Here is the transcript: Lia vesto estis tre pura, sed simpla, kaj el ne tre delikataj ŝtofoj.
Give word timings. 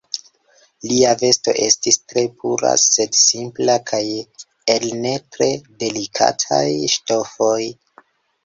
Lia 0.91 1.09
vesto 1.23 1.53
estis 1.65 1.99
tre 2.13 2.23
pura, 2.39 2.71
sed 2.85 3.19
simpla, 3.25 3.75
kaj 3.91 4.01
el 4.77 4.89
ne 5.05 5.15
tre 5.37 5.51
delikataj 5.85 6.65
ŝtofoj. 6.97 7.61